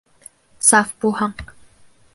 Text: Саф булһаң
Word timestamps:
Саф 0.69 0.91
булһаң 1.05 1.39